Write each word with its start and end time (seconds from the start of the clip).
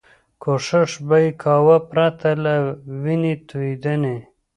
کوښښ 0.41 0.91
به 1.07 1.17
یې 1.23 1.31
کاوه 1.43 1.77
پرته 1.89 2.29
له 2.43 2.53
وینې 3.03 3.33
توېدنې. 3.49 4.17